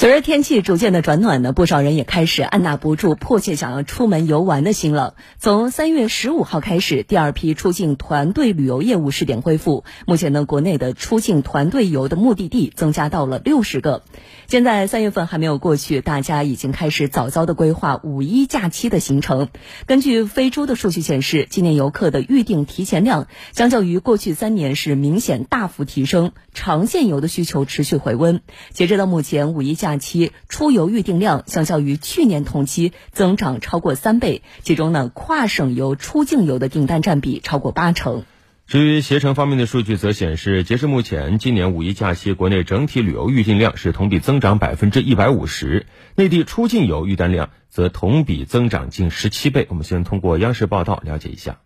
[0.00, 5.14] 随着天气逐渐的转暖呢，不少人也开始按捺不住迫切想要出门游玩的心了。
[5.38, 9.84] 从三月十五号开始，第二批出境团队旅游业务试点恢复。
[10.06, 14.02] 目前呢，国内的出境团队游的目的地增加到了六十个。
[14.46, 19.48] 现在三月份还没有过去，大家已经开始早早的规划五一假期的行程。
[19.84, 28.40] 根据飞猪的数据显示，今年游客的预订提前量相较于过去三年是明显大幅提升，长线游的需求持续回温。
[28.72, 38.24] 截止到目前，五一假期出游预订量相较于去年同期增长超过三倍，其中呢，跨省游、出境游的订单占比超过八成。
[38.66, 49.66] 至于携程方面的数据则显示，截至目前，今年五一假期国内整体旅游预订量是同比增长百分之一百五十，内地出境游预单量则同比增长近十七倍。
[49.70, 51.58] 我们先通过央视报道了解一下。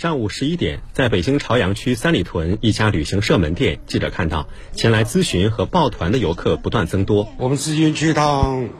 [0.00, 7.28] 上午十一点，在北京朝阳区三里屯一家旅行社门店，记者看到前来咨询和报团的游客不断增多。
[7.36, 8.70] 我们咨询去一趟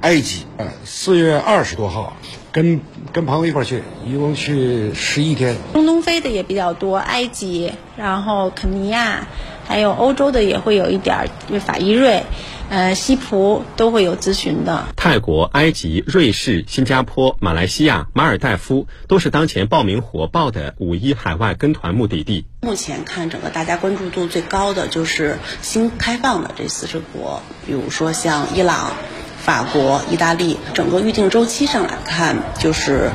[0.00, 2.16] 埃及，呃，四月二十多号，
[2.52, 2.80] 跟
[3.12, 5.56] 跟朋友一块去，一共去十一天。
[5.74, 9.28] 中东飞的也比较多，埃及，然后肯尼亚，
[9.66, 12.22] 还有欧洲的也会有一点儿，法意瑞。
[12.68, 14.86] 呃，西葡都会有咨询的。
[14.96, 22.46] 泰国、埃及、瑞士、新加坡、马来西亚、马尔代夫都是当前报名火爆的五一海外跟团目的地。
[22.62, 28.92] 目前看，整个大家关注度最高的就是新开放的这四十国，比如说像伊朗、
[29.38, 30.56] 法国、意大利。
[30.72, 33.10] 整个预定周期上来看，就是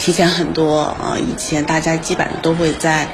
[0.00, 1.16] 提前很多啊。
[1.16, 3.06] 以前大家基本上都会在。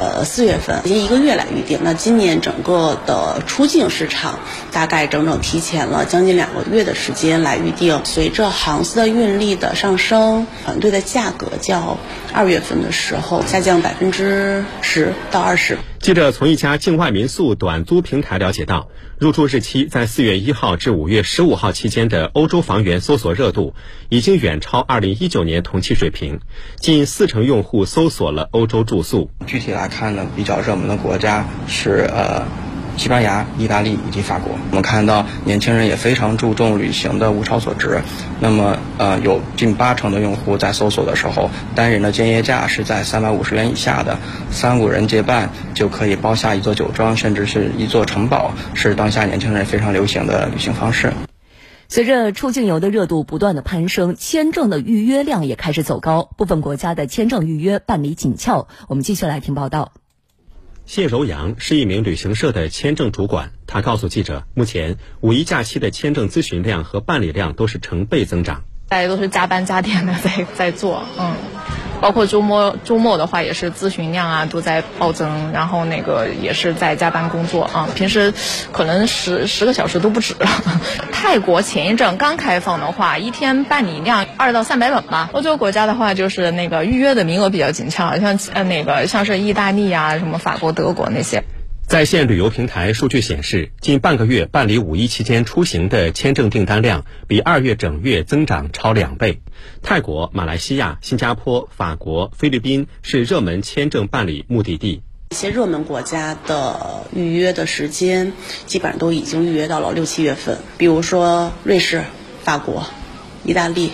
[0.00, 1.80] 呃，四月份已经一个月来预定。
[1.82, 4.40] 那今年整个的出境市场
[4.72, 8.00] 大概整整提前了将近两个月的时间来预定。
[8.04, 11.98] 随着航司的运力的上升，团队的价格较
[12.32, 15.76] 二月份的时候下降百分之十到二十。
[15.98, 23.74] 记者从一家境外民宿短租平台了解到，入住日期在四月一号至五月十五号期间的欧洲房源搜索热度
[24.08, 26.40] 已经远超二零一九年同期水平，
[26.78, 29.28] 近四成用户搜索了欧洲住宿。
[29.46, 32.42] 具体来看的，比较热门的国家是呃。
[32.96, 38.02] 西班牙、意大利以及法国，我们看到年轻人也非常注重旅行的物超所值。
[38.40, 44.18] 那么，呃，有近八成的用户在搜索的时候，单人的建业价是在三百五十元以下的，
[44.50, 51.10] 三五人结伴就可以包下一座酒庄，甚至是一座城堡，是当下年轻人非常流行的旅行方式。
[51.90, 58.68] 随着出境游的热度不断的攀升，签证的预约量也开始走高，部分国家的签证预约办理紧俏。
[58.86, 59.92] 我们继续来听报道。
[60.86, 68.62] 谢柔阳是一名旅行社的签证主管，他告诉记者，目前五一假期的签证咨询量和办理量都是成倍增长。
[68.88, 71.34] 大家都是加班加点的在在做，嗯。
[72.00, 78.32] 包括周末，周末的话也是咨询量啊都在暴增，然后那个也是在加班工作啊，平时
[78.72, 80.34] 可能十十个小时都不止。
[81.12, 85.30] 泰国前一阵刚开放的话，一天办理量二到三百本吧。
[85.32, 91.44] 欧洲国家的话，就是那个预约的名额比较紧俏，像呃那个像是意大利啊、什么法国、德国那些。
[91.90, 99.40] 在线旅游平台数据显示，近半个月办理五一期间出行的签证订单量比二月整月增长超两倍。
[99.82, 105.02] 泰国、马来西亚、新加坡、法国、菲律宾是热门签证办理目的地。
[105.30, 108.34] 一些热门国家的预约的时间，
[108.66, 112.04] 基本上都已经预约到了六七月份，比如说瑞士、
[112.44, 112.86] 法国、
[113.44, 113.90] 意大利。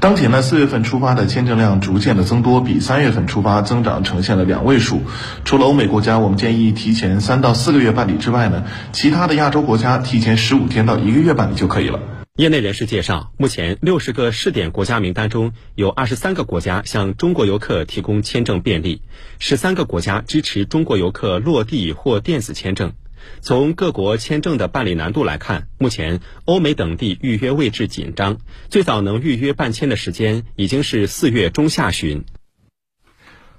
[0.00, 5.02] 当前呢，四月份出发的签证量逐渐的增多，比三月份出发增长呈现了两位数。
[5.44, 12.00] 除了欧美国家，我们建议提前三到四个月办理之外呢，其他的亚洲国家提前十五天到一个月办理就可以了。
[12.36, 19.02] 业内人士介绍，目前六十个试点国家名单中有二十三个国家向中国游客提供签证便利，
[19.38, 22.92] 十三个国家支持中国游客落地或电子签证。
[23.40, 28.38] 从各国签证的办理难度来看，目前欧美等地预约位置紧张，
[28.68, 32.24] 最早能预约办签的时间已经是四月中下旬。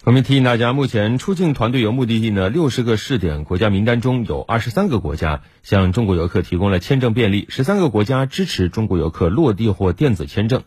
[0.03, 10.63] 我们提醒大家，目前出境团队游目的地呢，六十个试点国家名单中有二十三个国家向中国游客提供了签证便利，十三个国家支持中国游客落地或电子签证。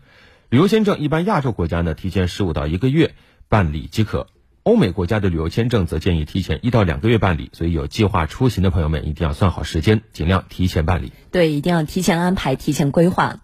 [0.50, 3.16] 旅游签证一般亚洲国家呢，提前十五到一个月
[3.48, 4.28] 办理即可。
[4.64, 11.12] 欧美国家的旅游签证则建议提前一到两个月办理，所以有计划出行的朋友们一定要算好时间，尽量提前办理。
[11.31, 13.40] 对，一定要提前安排，提前规划。